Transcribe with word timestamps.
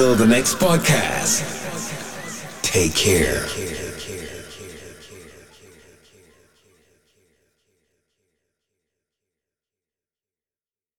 Until 0.00 0.14
the 0.14 0.26
next 0.26 0.54
podcast, 0.54 1.42
take 2.62 2.94
care. 2.94 3.39